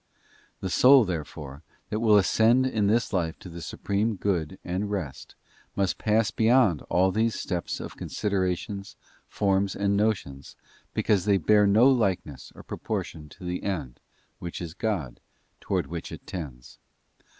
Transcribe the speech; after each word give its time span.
The 0.61 0.69
soul, 0.71 1.05
therefore, 1.05 1.61
that 1.91 1.99
will 1.99 2.17
ascend 2.17 2.65
in 2.65 2.87
this 2.87 3.13
life 3.13 3.37
to 3.37 3.49
the 3.49 3.61
Supreme 3.61 4.15
Good 4.15 4.57
and 4.65 4.89
Rest 4.89 5.35
must 5.75 5.99
pass 5.99 6.31
beyond 6.31 6.81
all 6.89 7.11
these 7.11 7.35
steps 7.39 7.79
of 7.79 7.95
considerations, 7.95 8.95
forms, 9.27 9.75
and 9.75 9.95
notions, 9.95 10.55
because 10.95 11.25
they 11.25 11.37
bear 11.37 11.67
no 11.67 11.87
likeness 11.87 12.51
or 12.55 12.63
proportion 12.63 13.29
to 13.29 13.43
the 13.43 13.61
end, 13.61 13.99
which 14.39 14.59
is 14.59 14.73
God, 14.73 15.19
towards 15.59 15.87
which 15.87 16.11
it 16.11 16.25
tends. 16.25 16.79